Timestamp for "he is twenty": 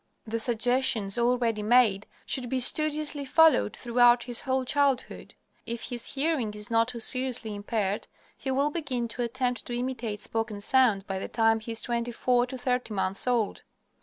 11.59-12.11